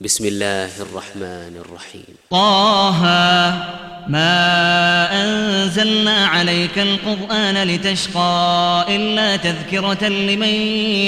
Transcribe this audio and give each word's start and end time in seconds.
بسم 0.00 0.24
الله 0.24 0.70
الرحمن 0.80 1.62
الرحيم. 1.64 2.16
طه 2.30 3.02
ما 4.08 5.08
أنزلنا 5.24 6.26
عليك 6.26 6.78
القرآن 6.78 7.62
لتشقى 7.62 8.84
إلا 8.88 9.36
تذكرة 9.36 10.08
لمن 10.08 10.54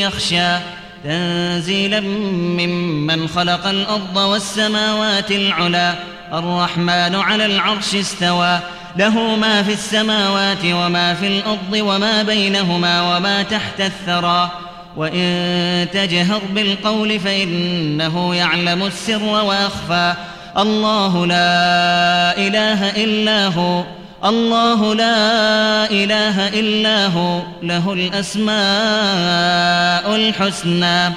يخشى 0.01 0.57
تنزيلا 1.05 2.01
ممن 2.01 3.29
خلق 3.29 3.67
الأرض 3.67 4.17
والسماوات 4.17 5.31
العلى 5.31 5.95
الرحمن 6.33 7.15
على 7.15 7.47
العرش 7.47 7.95
استوى 7.95 8.59
له 8.97 9.37
ما 9.37 9.63
في 9.63 9.73
السماوات 9.73 10.65
وما 10.65 11.15
في 11.15 11.27
الأرض 11.27 11.73
وما 11.73 12.23
بينهما 12.23 13.17
وما 13.17 13.43
تحت 13.43 13.81
الثرى. 13.81 14.68
وإن 14.99 15.87
تجهر 15.93 16.41
بالقول 16.55 17.21
فإنه 17.21 18.35
يعلم 18.35 18.83
السر 18.83 19.23
وأخفى. 19.23 20.15
الله 20.59 21.27
لا 21.27 22.39
إله 22.39 22.91
إلا 23.05 23.47
هو. 23.47 23.85
الله 24.25 24.95
لا 24.95 25.91
إله 25.91 26.49
إلا 26.49 27.07
هو. 27.07 27.43
له 27.63 27.93
الأسماء 27.93 28.57
الحسنى. 30.17 31.15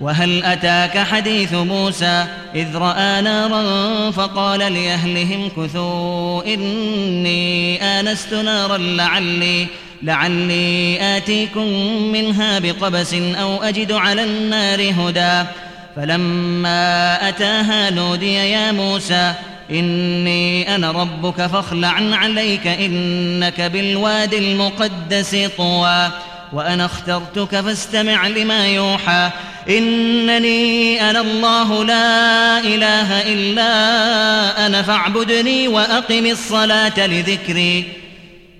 وهل 0.00 0.44
أتاك 0.44 0.98
حديث 0.98 1.54
موسى؟ 1.54 2.24
إذ 2.54 2.76
رأى 2.76 3.20
نارا 3.20 4.10
فقال 4.10 4.58
لأهلهم 4.58 5.48
كثوا 5.56 6.54
إني 6.54 7.82
آنست 7.82 8.34
نارا 8.34 8.78
لعلي 8.78 9.66
لعلي 10.02 10.98
آتيكم 11.16 11.66
منها 12.12 12.58
بقبس 12.58 13.14
أو 13.14 13.62
أجد 13.62 13.92
على 13.92 14.24
النار 14.24 14.94
هدى. 14.98 15.48
فلما 15.96 17.28
أتاها 17.28 17.90
نودي 17.90 18.34
يا 18.34 18.72
موسى 18.72 19.34
إني 19.70 20.74
أنا 20.74 20.90
ربك 20.90 21.46
فاخلع 21.46 21.94
عليك 22.12 22.66
إنك 22.66 23.60
بالواد 23.60 24.34
المقدس 24.34 25.36
طوى. 25.56 26.10
وأنا 26.52 26.84
اخترتك 26.84 27.60
فاستمع 27.60 28.26
لما 28.26 28.66
يوحى. 28.66 29.30
إنني 29.68 31.10
أنا 31.10 31.20
الله 31.20 31.84
لا 31.84 32.58
إله 32.58 33.32
إلا 33.32 34.66
أنا 34.66 34.82
فاعبدني 34.82 35.68
وأقم 35.68 36.26
الصلاة 36.26 37.06
لذكري. 37.06 38.01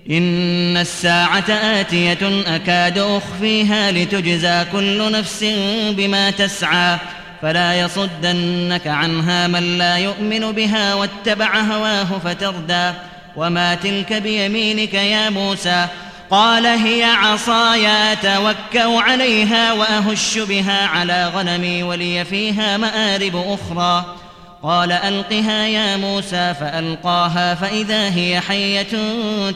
إن 0.09 0.77
الساعة 0.77 1.49
آتية 1.49 2.43
أكاد 2.47 2.97
أخفيها 2.97 3.91
لتجزى 3.91 4.65
كل 4.71 5.11
نفس 5.11 5.45
بما 5.89 6.31
تسعى 6.31 6.97
فلا 7.41 7.79
يصدنك 7.79 8.87
عنها 8.87 9.47
من 9.47 9.77
لا 9.77 9.97
يؤمن 9.97 10.51
بها 10.51 10.93
واتبع 10.93 11.59
هواه 11.59 12.19
فتردى 12.25 12.91
وما 13.35 13.75
تلك 13.75 14.13
بيمينك 14.13 14.93
يا 14.93 15.29
موسى 15.29 15.87
قال 16.29 16.65
هي 16.65 17.03
عصاي 17.03 17.87
أتوكأ 17.87 18.99
عليها 19.01 19.73
وأهش 19.73 20.37
بها 20.37 20.87
على 20.87 21.31
غنمي 21.35 21.83
ولي 21.83 22.25
فيها 22.25 22.77
مآرب 22.77 23.35
أخرى 23.35 24.15
قال 24.63 24.91
ألقها 24.91 25.67
يا 25.67 25.97
موسى 25.97 26.53
فألقاها 26.59 27.55
فإذا 27.55 28.15
هي 28.15 28.39
حية 28.39 28.87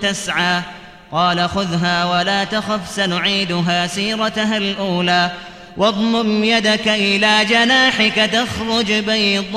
تسعى. 0.02 0.62
قال 1.12 1.50
خذها 1.50 2.06
ولا 2.06 2.44
تخف 2.44 2.90
سنعيدها 2.90 3.88
سيرتها 3.88 4.58
الأولى. 4.58 5.32
واضمم 5.78 6.44
يدك 6.44 6.88
إلى 6.88 7.46
جناحك 7.46 8.16
تخرج 8.16 8.94
بيضاء 8.94 9.52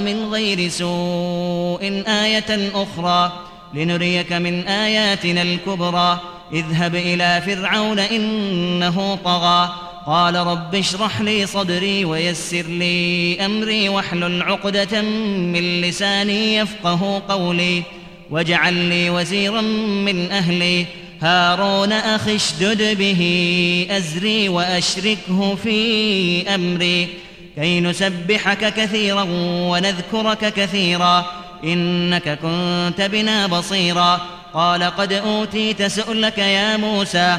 من 0.00 0.28
غير 0.32 0.68
سوء 0.68 2.02
آية 2.08 2.70
أخرى. 2.74 3.32
لنريك 3.74 4.32
من 4.32 4.68
آياتنا 4.68 5.42
الكبرى. 5.42 6.20
اذهب 6.52 6.94
إلى 6.94 7.42
فرعون 7.46 7.98
إنه 7.98 9.18
طغى. 9.24 9.85
قال 10.06 10.34
رب 10.34 10.74
اشرح 10.74 11.20
لي 11.20 11.46
صدري 11.46 12.04
ويسر 12.04 12.62
لي 12.62 13.36
أمري 13.46 13.88
واحلل 13.88 14.42
عقدة 14.42 15.02
من 15.02 15.80
لساني 15.80 16.56
يفقه 16.56 17.22
قولي 17.28 17.82
واجعل 18.30 18.74
لي 18.74 19.10
وزيرا 19.10 19.60
من 19.60 20.32
أهلي. 20.32 20.86
هارون 21.22 21.92
أخي 21.92 22.36
اشدد 22.36 22.98
به 22.98 23.22
أزري 23.90 24.48
وأشركه 24.48 25.54
في 25.62 26.54
أمري. 26.54 27.08
كي 27.56 27.80
نسبحك 27.80 28.74
كثيرا 28.74 29.26
ونذكرك 29.70 30.52
كثيرا 30.52 31.26
إنك 31.64 32.38
كنت 32.38 33.00
بنا 33.00 33.46
بصيرا. 33.46 34.20
قال 34.54 34.82
قد 34.82 35.12
أوتيت 35.12 35.82
سؤلك 35.82 36.38
يا 36.38 36.76
موسى 36.76 37.38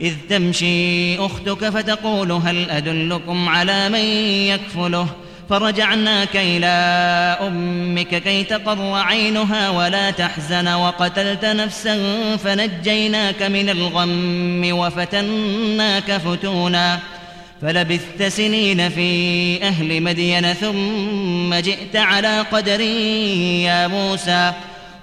إذ 0.00 0.14
تمشي 0.30 1.18
أختك 1.18 1.68
فتقول 1.68 2.32
هل 2.32 2.70
أدلكم 2.70 3.48
على 3.48 3.88
من 3.88 4.04
يكفله؟ 4.54 5.06
فرجعناك 5.50 6.36
إلى 6.36 6.66
أمك 7.46 8.22
كي 8.22 8.44
تقر 8.44 8.92
عينها 8.92 9.70
ولا 9.70 10.10
تحزن. 10.10 10.68
وقتلت 10.68 11.44
نفسا 11.44 11.96
فنجيناك 12.36 13.42
من 13.42 13.68
الغم 13.68 14.78
وفتناك 14.78 16.12
فتونا. 16.12 16.98
فلبثت 17.62 18.22
سنين 18.22 18.88
في 18.88 19.62
أهل 19.62 20.02
مدين 20.02 20.52
ثم 20.52 21.54
جئت 21.54 21.96
على 21.96 22.40
قدر 22.40 22.80
يا 23.60 23.86
موسى. 23.86 24.52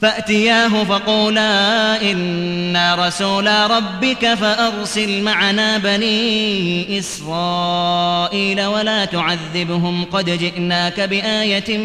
فأتياه 0.00 0.84
فقولا 0.84 2.02
إنا 2.02 3.06
رسولا 3.06 3.66
ربك 3.66 4.34
فأرسل 4.34 5.22
معنا 5.22 5.78
بني 5.78 6.98
إسرائيل 6.98 8.64
ولا 8.64 9.04
تعذبهم 9.04 10.04
قد 10.04 10.24
جئناك 10.30 11.00
بآية 11.00 11.78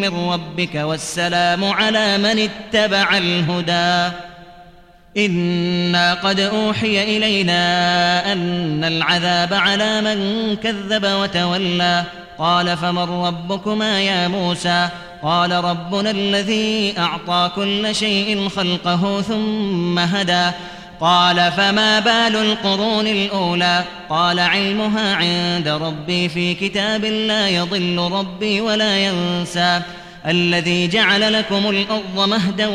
من 0.00 0.30
ربك 0.30 0.74
والسلام 0.74 1.64
على 1.64 2.18
من 2.18 2.48
اتبع 2.48 3.16
الهدى. 3.16 4.14
إنا 5.16 6.14
قد 6.14 6.40
أوحي 6.40 7.16
إلينا 7.16 8.32
أن 8.32 8.84
العذاب 8.84 9.54
على 9.54 10.00
من 10.00 10.56
كذب 10.56 11.04
وتولى. 11.04 12.04
قال 12.38 12.76
فمن 12.76 13.24
ربكما 13.24 14.00
يا 14.00 14.28
موسى؟ 14.28 14.88
قال 15.22 15.52
ربنا 15.52 16.10
الذي 16.10 16.94
أعطى 16.98 17.50
كل 17.56 17.94
شيء 17.94 18.48
خلقه 18.48 19.22
ثم 19.22 19.98
هدى. 19.98 20.50
قال 21.00 21.52
فما 21.52 22.00
بال 22.00 22.36
القرون 22.36 23.06
الأولى؟ 23.06 23.84
قال 24.10 24.40
علمها 24.40 25.14
عند 25.14 25.68
ربي 25.68 26.28
في 26.28 26.54
كتاب 26.54 27.04
لا 27.04 27.48
يضل 27.48 28.08
ربي 28.12 28.60
ولا 28.60 28.98
ينسى. 28.98 29.80
الذي 30.26 30.88
جعل 30.88 31.32
لكم 31.32 31.70
الأرض 31.70 32.28
مهدا 32.28 32.68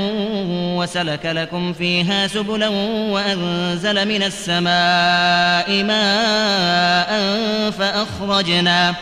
وسلك 0.78 1.25
لكم 1.25 1.74
فيها 1.74 2.28
سبلا 2.28 2.68
وأنزل 3.10 4.07
من 4.07 4.24
السماء 4.24 5.84
ماء 5.84 7.12
فأخرجنا. 7.72 8.96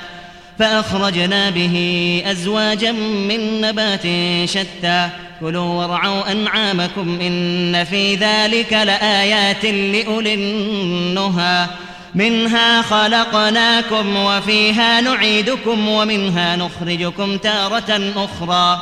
به 1.49 2.23
أزواجا 2.25 2.91
من 2.91 3.61
نبات 3.61 4.01
شتى. 4.49 5.09
كلوا 5.39 5.85
وارعوا 5.85 6.31
أنعامكم 6.31 7.19
إن 7.21 7.83
في 7.83 8.15
ذلك 8.15 8.73
لآيات 8.73 9.65
لأولي 9.65 10.33
النهى. 10.33 11.67
منها 12.15 12.81
خلقناكم 12.81 14.15
وفيها 14.15 15.01
نعيدكم 15.01 15.87
ومنها 15.87 16.55
نخرجكم 16.55 17.37
تارة 17.37 18.13
أخرى. 18.15 18.81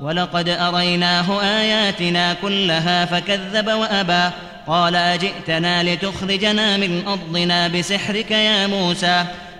ولقد 0.00 0.48
أريناه 0.48 1.42
آياتنا 1.42 2.34
كلها 2.42 3.04
فكذب 3.04 3.66
وأبى. 3.66 4.34
قال 4.66 4.96
أجئتنا 4.96 5.82
لتخرجنا 5.82 6.76
من 6.76 7.02
أرضنا 7.06 7.68
بسحرك 7.68 8.30
يا 8.30 8.66
موسى. 8.66 9.24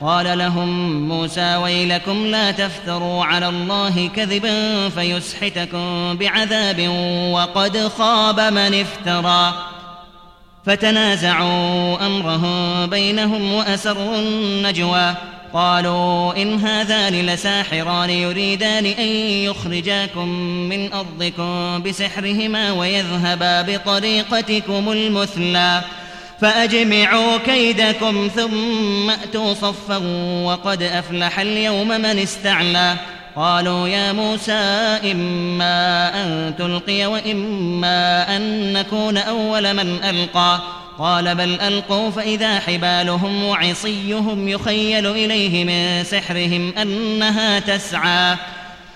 قال 0.00 0.38
لهم 0.38 1.00
موسى 1.08 1.56
ويلكم 1.56 2.26
لا 2.26 2.50
تفتروا 2.50 3.24
على 3.24 3.48
الله 3.48 4.10
كذبا 4.16 4.88
فيسحتكم 4.88 6.16
بعذاب 6.16 6.88
وقد 7.32 7.78
خاب 7.98 8.40
من 8.40 8.74
افترى. 8.80 9.54
فتنازعوا 10.66 12.06
أمرهم 12.06 12.86
بينهم 12.86 13.52
وأسروا 13.52 14.16
النجوى. 14.16 15.14
قالوا 15.52 16.42
إن 16.42 16.58
هذان 16.58 17.26
لساحران 17.26 18.10
يريدان 18.10 18.86
أن 18.86 19.08
يخرجاكم 19.48 20.28
من 20.68 20.92
أرضكم 20.92 21.82
بسحرهما 21.82 22.72
ويذهبا 22.72 23.62
بطريقتكم 23.62 24.92
المثلى. 24.92 25.82
فأجمعوا 26.40 27.36
كيدكم 27.36 28.30
ثم 28.36 29.10
أتوا 29.10 29.54
صفا 29.54 29.96
وقد 30.44 30.82
أفلح 30.82 31.40
اليوم 31.40 31.88
من 31.88 32.04
استعلى 32.18 32.96
قالوا 33.36 33.88
يا 33.88 34.12
موسى 34.12 34.52
إما 35.12 36.10
أن 36.24 36.54
تلقي 36.58 37.06
وإما 37.06 38.36
أن 38.36 38.72
نكون 38.72 39.16
أول 39.16 39.74
من 39.74 40.04
ألقى. 40.04 40.60
قال 40.98 41.34
بل 41.34 41.60
ألقوا 41.60 42.10
فإذا 42.10 42.60
حبالهم 42.60 43.44
وعصيهم 43.44 44.48
يخيل 44.48 45.06
إليه 45.06 45.64
من 45.64 46.04
سحرهم 46.04 46.74
أنها 46.78 47.58
تسعى. 47.58 48.36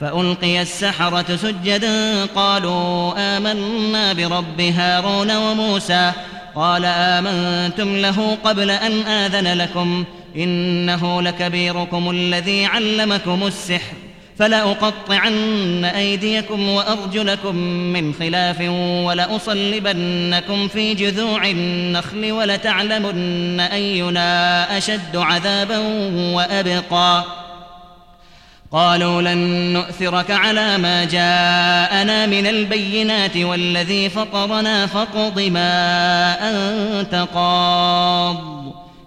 فألقي 0.00 0.62
السحرة 0.62 1.36
سجدا 1.36 2.24
قالوا 2.24 3.12
آمنا 3.36 4.12
برب 4.12 4.60
هارون 4.60 5.36
وموسى 5.36 6.12
قال 6.54 6.84
آمنتم 6.84 7.96
له 7.96 8.36
قبل 8.44 8.70
أن 8.70 8.92
آذن 8.92 9.58
لكم 9.58 10.04
إنه 10.36 11.22
لكبيركم 11.22 12.10
الذي 12.10 12.66
علمكم 12.66 13.46
السحر 13.46 13.94
فلأقطعن 14.38 15.84
أيديكم 15.84 16.68
وأرجلكم 16.68 17.56
من 17.66 18.14
خلاف 18.14 18.60
ولأصلبنكم 19.04 20.68
في 20.68 20.94
جذوع 20.94 21.46
النخل 21.46 22.32
ولتعلمن 22.32 23.60
أينا 23.60 24.78
أشد 24.78 25.16
عذابا 25.16 25.78
وأبقى 26.34 27.39
قالوا 28.72 29.22
لن 29.22 29.38
نؤثرك 29.72 30.30
على 30.30 30.78
ما 30.78 31.04
جاءنا 31.04 32.26
من 32.26 32.46
البينات 32.46 33.36
والذي 33.36 34.08
فطرنا 34.08 34.86
فاقض 34.86 35.40
ما 35.40 36.36
أنت 36.50 37.26
قاض. 37.34 38.60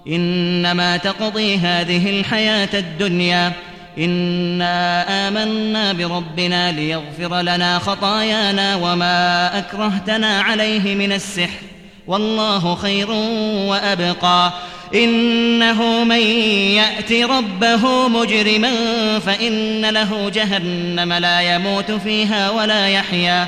إنما 0.08 0.98
تقضي 0.98 1.58
هذه 1.58 2.20
الحياة 2.20 2.70
الدنيا. 2.74 3.52
إنا 3.98 5.06
آمنا 5.28 5.94
بربنا 5.94 6.72
ليغفر 6.72 7.42
لنا 7.42 7.80
خطايانا 7.80 8.76
وما 8.76 9.58
أكرهتنا 9.58 10.42
عليه 10.42 10.96
من 10.96 11.12
السحر. 11.12 11.64
والله 12.08 12.76
خير 12.76 13.12
وأبقى. 13.70 14.54
إنه 14.96 16.04
من 16.04 16.20
يأت 16.76 17.12
ربه 17.12 18.08
مجرما 18.08 18.72
فإن 19.20 19.90
له 19.90 20.30
جهنم 20.30 21.14
لا 21.14 21.56
يموت 21.56 21.92
فيها 21.92 22.50
ولا 22.50 22.88
يحيا. 22.88 23.48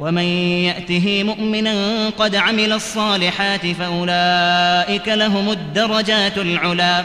ومن 0.00 0.22
يأته 0.64 1.22
مؤمنا 1.22 2.08
قد 2.08 2.36
عمل 2.36 2.72
الصالحات 2.72 3.66
فأولئك 3.66 5.08
لهم 5.08 5.50
الدرجات 5.50 6.38
العلا. 6.38 7.04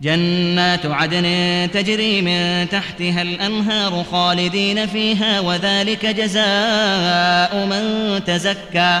جنات 0.00 0.86
عدن 0.86 1.68
تجري 1.74 2.22
من 2.22 2.68
تحتها 2.68 3.22
الأنهار 3.22 4.04
خالدين 4.12 4.86
فيها 4.86 5.40
وذلك 5.40 6.06
جزاء 6.06 7.66
من 7.70 8.20
تزكى. 8.26 9.00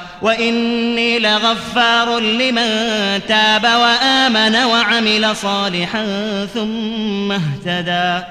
وإني 0.21 1.19
لغفار 1.19 2.19
لمن 2.19 2.69
تاب 3.27 3.63
وآمن 3.63 4.55
وعمل 4.55 5.35
صالحا 5.35 6.05
ثم 6.53 7.31
اهتدى. 7.31 8.25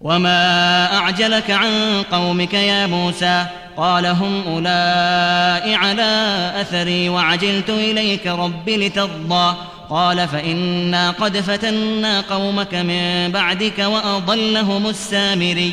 وما 0.00 0.96
أعجلك 0.96 1.50
عن 1.50 2.02
قومك 2.12 2.54
يا 2.54 2.86
موسى؟ 2.86 3.46
قال 3.76 4.06
هم 4.06 4.42
أولئك 4.46 5.74
على 5.74 6.52
أثري 6.60 7.08
وعجلت 7.08 7.70
إليك 7.70 8.26
رب 8.26 8.68
لترضى. 8.68 9.56
قال 9.90 10.28
فإنا 10.28 11.10
قد 11.10 11.36
فتنا 11.36 12.20
قومك 12.20 12.74
من 12.74 13.32
بعدك 13.32 13.78
وأضلهم 13.78 14.86
السامري. 14.86 15.72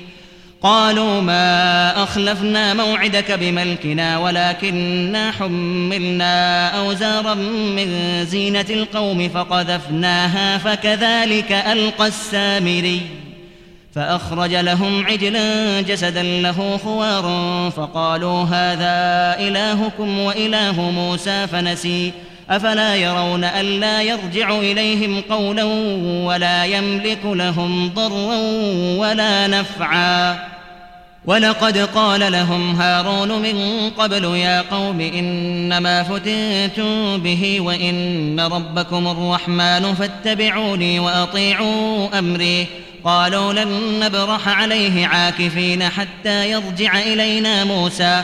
قالوا 0.63 1.21
ما 1.21 2.03
أخلفنا 2.03 2.73
موعدك 2.73 3.31
بملكنا 3.31 4.17
ولكننا 4.17 5.31
حملنا 5.31 6.67
أوزارا 6.79 7.33
من 7.75 7.89
زينة 8.25 8.65
القوم 8.69 9.29
فقذفناها 9.29 10.57
فكذلك 10.57 11.51
ألقى 11.51 12.07
السامري 12.07 13.01
فأخرج 13.95 14.53
لهم 14.55 15.05
عجلا 15.05 15.81
جسدا 15.81 16.23
له 16.23 16.79
خوار 16.83 17.23
فقالوا 17.75 18.43
هذا 18.43 19.35
إلهكم 19.47 20.19
وإله 20.19 20.81
موسى 20.81 21.47
فنسي 21.47 22.11
أفلا 22.51 22.95
يرون 22.95 23.43
ألا 23.43 24.01
يرجع 24.01 24.59
إليهم 24.59 25.21
قولا 25.29 25.63
ولا 26.25 26.65
يملك 26.65 27.19
لهم 27.25 27.89
ضرا 27.89 28.37
ولا 28.97 29.47
نفعا. 29.47 30.39
ولقد 31.25 31.77
قال 31.77 32.31
لهم 32.31 32.81
هارون 32.81 33.41
من 33.41 33.89
قبل 33.97 34.23
يا 34.23 34.61
قوم 34.61 35.01
إنما 35.01 36.03
فتنتم 36.03 37.17
به 37.17 37.61
وإن 37.61 38.39
ربكم 38.39 39.07
الرحمن 39.07 39.95
فاتبعوني 39.95 40.99
وأطيعوا 40.99 42.19
أمري. 42.19 42.67
قالوا 43.03 43.53
لن 43.53 43.99
نبرح 43.99 44.47
عليه 44.47 45.07
عاكفين 45.07 45.83
حتى 45.83 46.51
يرجع 46.51 46.99
إلينا 46.99 47.63
موسى. 47.63 48.23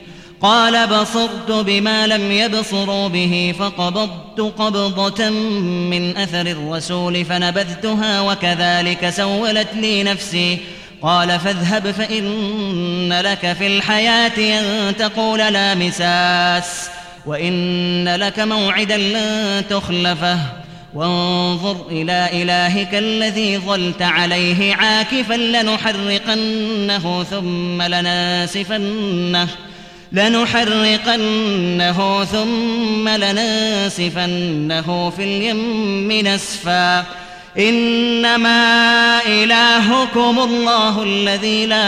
قال 0.41 0.87
بصرت 0.87 1.51
بما 1.51 2.07
لم 2.07 2.31
يبصروا 2.31 3.07
به 3.07 3.55
فقبضت 3.59 4.39
قبضة 4.39 5.29
من 5.89 6.17
أثر 6.17 6.41
الرسول 6.41 7.25
فنبذتها 7.25 8.21
وكذلك 8.21 9.09
سولت 9.09 9.67
لي 9.75 10.03
نفسي. 10.03 10.57
قال 11.01 11.39
فاذهب 11.39 11.91
فإن 11.91 13.13
لك 13.13 13.53
في 13.53 13.67
الحياة 13.67 14.59
أن 14.59 14.97
تقول 14.97 15.39
لا 15.39 15.75
مساس 15.75 16.89
وإن 17.25 18.15
لك 18.15 18.39
موعدا 18.39 18.97
لن 18.97 19.63
تخلفه. 19.69 20.39
وانظر 20.93 21.85
إلى 21.91 22.29
إلهك 22.33 22.95
الذي 22.95 23.57
ظلت 23.57 24.01
عليه 24.01 24.75
عاكفا 24.75 25.33
لنحرقنه 25.33 27.23
ثم 27.23 27.81
لناسفنه. 27.81 29.47
لنحرقنه 30.11 32.23
ثم 32.23 33.09
لناسفنه 33.09 35.09
في 35.09 35.23
اليم 35.23 36.27
نسفا. 36.27 37.05
إنما 37.57 39.19
إلهكم 39.25 40.39
الله 40.39 41.03
الذي 41.03 41.65
لا 41.65 41.85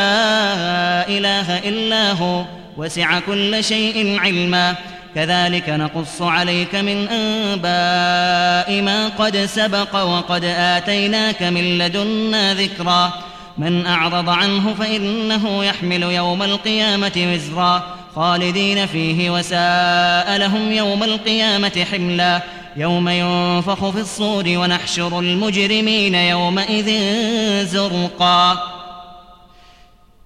إله 1.08 1.60
إلا 1.60 2.12
هو 2.12 2.44
وسع 2.77 3.20
كل 3.20 3.63
شيء 3.63 4.20
علما. 4.20 4.75
كذلك 5.15 5.70
نقص 5.70 6.22
عليك 6.22 6.75
من 6.75 7.08
أنباء 7.08 8.82
ما 8.82 9.12
قد 9.20 9.38
سبق 9.38 10.03
وقد 10.03 10.44
آتيناك 10.58 11.44
من 11.44 11.77
لدنا 11.77 12.53
ذكرا. 12.53 13.13
من 13.58 13.86
أعرض 13.86 14.30
عنه 14.30 14.75
فإنه 14.80 15.63
يحمل 15.63 16.03
يوم 16.03 16.44
القيامة 16.44 17.34
وزرا. 17.34 18.03
خالدين 18.15 18.86
فيه 18.86 19.29
وساء 19.29 20.38
لهم 20.38 20.72
يوم 20.72 21.03
القيامة 21.03 21.86
حملا 21.91 22.41
يوم 22.75 23.10
ينفخ 23.10 23.89
في 23.89 24.00
الصور 24.00 24.43
ونحشر 24.48 25.20
المجرمين 25.20 26.15
يومئذ 26.15 26.89
زرقا 27.65 28.73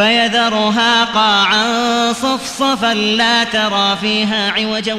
فيذرها 0.00 1.04
قاعا 1.04 2.12
صفصفا 2.12 2.94
لا 2.94 3.44
ترى 3.44 3.96
فيها 4.00 4.50
عوجا 4.50 4.94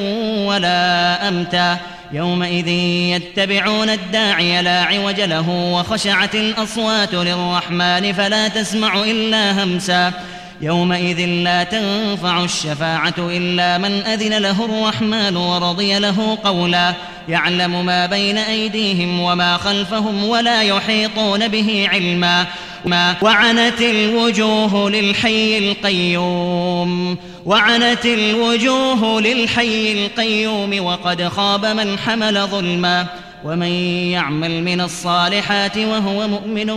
ولا 0.46 1.28
أمتا. 1.28 1.76
يومئذ 2.12 2.68
يتبعون 2.68 3.90
الداعي 3.90 4.62
لا 4.62 4.82
عوج 4.82 5.20
له 5.20 5.48
وخشعت 5.48 6.34
الأصوات 6.34 7.14
للرحمن 7.14 8.12
فلا 8.12 8.48
تسمع 8.48 9.02
إلا 9.02 9.64
همسا. 9.64 10.12
يومئذ 10.60 11.26
لا 11.26 11.64
تنفع 11.64 12.44
الشفاعة 12.44 13.14
إلا 13.18 13.78
من 13.78 14.02
أذن 14.02 14.38
له 14.38 14.64
الرحمن 14.64 15.36
ورضي 15.36 15.98
له 15.98 16.38
قولا. 16.44 16.94
يعلم 17.28 17.86
ما 17.86 18.06
بين 18.06 18.38
أيديهم 18.38 19.20
وما 19.20 19.56
خلفهم 19.56 20.24
ولا 20.24 20.62
يحيطون 20.62 21.48
به 21.48 21.88
علما. 21.92 22.46
ما 22.84 23.16
وعنت 23.22 23.80
الوجوه 23.80 24.90
للحي 24.90 25.58
القيوم 25.58 27.16
وعنت 27.46 28.06
الوجوه 28.06 29.20
للحي 29.20 29.92
القيوم 29.92 30.84
وقد 30.84 31.28
خاب 31.28 31.66
من 31.66 31.98
حمل 31.98 32.46
ظلما 32.46 33.06
ومن 33.44 33.72
يعمل 34.10 34.62
من 34.62 34.80
الصالحات 34.80 35.78
وهو 35.78 36.28
مؤمن 36.28 36.70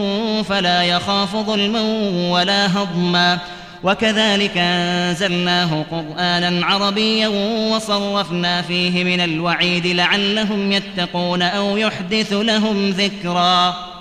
فلا 0.43 0.83
يخاف 0.83 1.35
ظلما 1.35 1.81
ولا 2.31 2.77
هضما. 2.77 3.39
وكذلك 3.83 4.57
أنزلناه 4.57 5.85
قرآنا 5.91 6.65
عربيا 6.65 7.27
وصرفنا 7.71 8.61
فيه 8.61 9.03
من 9.03 9.21
الوعيد 9.21 9.87
لعلهم 9.87 10.71
يتقون 10.71 11.41
أو 11.41 11.77
يحدث 11.77 12.33
لهم 12.33 12.89
ذكرا. 12.89 13.94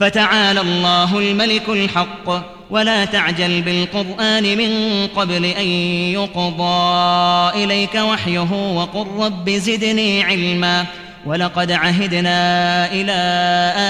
فتعالى 0.00 0.60
الله 0.60 1.18
الملك 1.18 1.68
الحق 1.68 2.42
ولا 2.70 3.04
تعجل 3.04 3.62
بالقرآن 3.62 4.42
من 4.58 5.06
قبل 5.06 5.44
أن 5.44 5.66
يقضى 6.12 7.64
إليك 7.64 7.94
وحيه 7.94 8.74
وقل 8.74 9.06
رب 9.18 9.50
زدني 9.50 10.22
علما 10.24 10.84
ولقد 11.26 11.72
عهدنا 11.72 12.92
إلى 12.92 13.12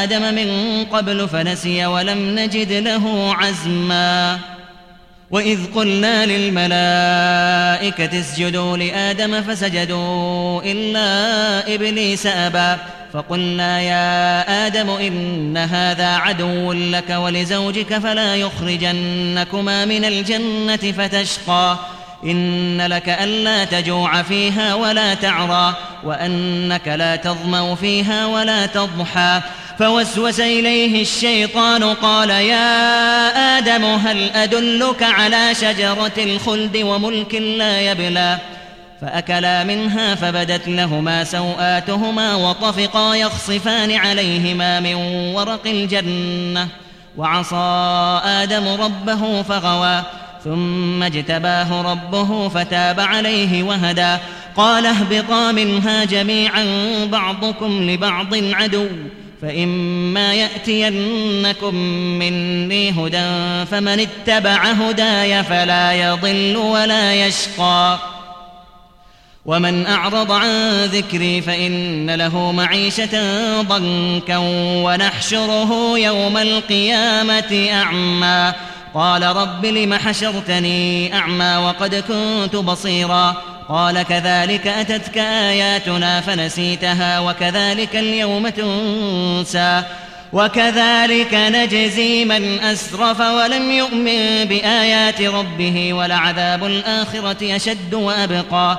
آدم 0.03 0.35
من 0.35 0.85
قبل 0.85 1.29
فنسي 1.29 1.87
ولم 1.87 2.39
نجد 2.39 2.73
له 2.73 3.35
عزما 3.35 4.39
وإذ 5.31 5.59
قلنا 5.75 6.27
للملائكة 6.27 8.21
اسجدوا 8.21 8.77
لآدم 8.77 9.43
فسجدوا 9.43 10.63
إلا 10.63 11.75
إبليس 11.75 12.27
أبى 12.27 12.77
فقلنا 13.13 13.81
يا 13.81 14.67
آدم 14.67 14.91
إن 14.91 15.57
هذا 15.57 16.17
عدو 16.17 16.73
لك 16.73 17.11
ولزوجك 17.11 17.99
فلا 17.99 18.37
يخرجنكما 18.37 19.85
من 19.85 20.05
الجنة 20.05 20.77
فتشقى. 20.77 21.77
إن 22.25 22.81
لك 22.87 23.09
ألا 23.09 23.65
تجوع 23.65 24.23
فيها 24.23 24.75
ولا 24.75 25.15
تعرى 25.15 25.75
وأنك 26.05 26.89
لا 26.89 27.17
تظمأ 27.17 27.75
فيها 27.75 28.27
ولا 28.27 28.67
تضحى. 28.67 29.41
فوسوس 29.79 30.41
إليه 30.41 31.03
الشيطان 31.03 31.85
قال 31.85 32.31
يا 32.31 33.59
آدم 33.59 33.85
هل 33.85 34.31
أدلك 34.35 35.03
على 35.03 35.55
شجرة 35.55 36.13
الخلد 36.19 36.77
وملك 36.77 37.35
لا 37.35 37.81
يبلى؟ 37.81 38.39
فأكلا 39.01 39.65
منها 39.65 40.15
فبدت 40.15 40.69
لهما 40.69 41.25
سوآتهما 41.25 42.35
وطفقا 42.35 43.15
يخصفان 43.15 43.93
عليهما 43.93 44.81
من 44.81 44.95
ورق 45.35 45.67
الجنة 45.67 46.69
وعصى 47.17 48.21
آدم 48.25 48.69
ربه 48.69 49.43
فغوى 49.43 50.03
ثم 50.45 51.03
اجتباه 51.03 51.83
ربه 51.93 52.49
فتاب 52.49 53.01
عليه 53.01 53.63
وهدى 53.63 54.17
قال 54.57 54.87
اهبطا 54.87 55.53
منها 55.53 56.05
جميعا 56.05 56.65
بعضكم 57.13 57.91
لبعض 57.91 58.35
عدو 58.35 58.87
فإما 59.43 60.35
يأتينكم 60.35 61.75
مني 62.19 62.91
هدى 62.91 63.67
فمن 63.71 64.01
اتبع 64.01 64.63
هداي 64.65 65.45
فلا 65.45 65.93
يضل 65.93 66.57
ولا 66.57 67.27
يشقى 67.27 67.99
ومن 69.47 69.87
أعرض 69.87 70.33
عن 70.33 70.85
ذكري 70.85 71.41
فإن 71.41 72.11
له 72.11 72.53
معيشة 72.53 73.11
ضنكا 73.61 74.37
ونحشره 74.85 75.99
يوم 75.99 76.37
القيامة 76.37 77.69
أعمى. 77.73 78.53
قال 78.95 79.23
رب 79.23 79.67
لم 79.67 79.95
حشرتني 79.95 81.15
أعمى 81.15 81.57
وقد 81.57 81.95
كنت 81.95 82.57
بصيرا. 82.57 83.37
قال 83.69 84.03
كذلك 84.03 84.67
أتتك 84.67 85.19
آياتنا 85.19 86.21
فنسيتها 86.21 87.21
وكذلك 87.21 87.97
اليوم 87.97 88.49
تنسى. 88.49 89.83
وكذلك 90.33 91.35
نجزي 91.35 92.25
من 92.25 92.61
أسرف 92.61 93.21
ولم 93.21 93.71
يؤمن 93.71 94.45
بآيات 94.45 95.23
ربه 95.23 95.93
ولعذاب 95.93 96.65
الآخرة 96.65 97.57
أشد 97.57 97.95
وأبقى. 97.95 98.79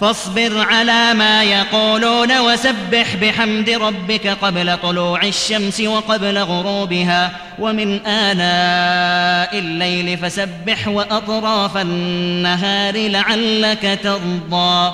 فاصبر 0.00 0.58
على 0.58 1.14
ما 1.14 1.44
يقولون 1.44 2.38
وسبح 2.38 3.16
بحمد 3.22 3.70
ربك 3.70 4.26
قبل 4.26 4.76
طلوع 4.76 5.22
الشمس 5.22 5.80
وقبل 5.80 6.38
غروبها 6.38 7.36
ومن 7.58 8.06
آناء 8.06 9.58
الليل 9.58 10.18
فسبح 10.18 10.88
وأطراف 10.88 11.76
النهار 11.76 13.08
لعلك 13.08 14.00
ترضى. 14.02 14.92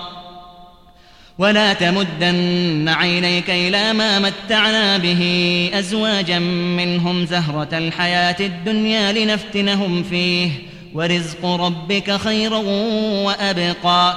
ولا 1.38 1.73
تمدن 1.73 2.88
عينيك 2.88 3.50
إلى 3.50 3.92
ما 3.92 4.18
متعنا 4.18 4.96
به 4.96 5.70
أزواجا 5.75 6.38
منهم 6.38 7.26
زهرة 7.26 7.78
الحياة 7.78 8.37
الدنيا 8.40 9.12
لنفتنهم 9.12 10.02
فيه. 10.02 10.50
ورزق 10.94 11.46
ربك 11.46 12.16
خير 12.16 12.54
وأبقى. 12.54 14.16